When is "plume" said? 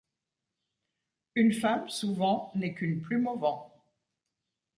3.03-3.27